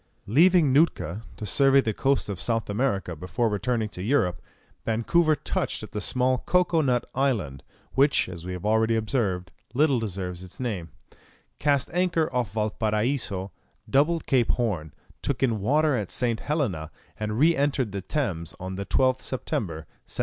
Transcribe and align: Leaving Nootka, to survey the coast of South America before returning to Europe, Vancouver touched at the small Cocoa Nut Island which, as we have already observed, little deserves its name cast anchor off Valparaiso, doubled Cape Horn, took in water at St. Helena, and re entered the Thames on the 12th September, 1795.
Leaving 0.25 0.73
Nootka, 0.73 1.21
to 1.37 1.45
survey 1.45 1.79
the 1.79 1.93
coast 1.93 2.27
of 2.27 2.41
South 2.41 2.71
America 2.71 3.15
before 3.15 3.47
returning 3.49 3.87
to 3.87 4.01
Europe, 4.01 4.41
Vancouver 4.83 5.35
touched 5.35 5.83
at 5.83 5.91
the 5.91 6.01
small 6.01 6.39
Cocoa 6.39 6.81
Nut 6.81 7.05
Island 7.13 7.61
which, 7.93 8.27
as 8.27 8.43
we 8.43 8.53
have 8.53 8.65
already 8.65 8.95
observed, 8.95 9.51
little 9.75 9.99
deserves 9.99 10.43
its 10.43 10.59
name 10.59 10.89
cast 11.59 11.91
anchor 11.93 12.33
off 12.33 12.51
Valparaiso, 12.53 13.51
doubled 13.87 14.25
Cape 14.25 14.49
Horn, 14.49 14.91
took 15.21 15.43
in 15.43 15.61
water 15.61 15.95
at 15.95 16.09
St. 16.09 16.39
Helena, 16.39 16.89
and 17.19 17.37
re 17.37 17.55
entered 17.55 17.91
the 17.91 18.01
Thames 18.01 18.55
on 18.59 18.77
the 18.77 18.87
12th 18.87 19.21
September, 19.21 19.85
1795. 20.09 20.19